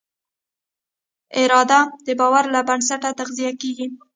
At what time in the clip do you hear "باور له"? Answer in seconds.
2.19-2.61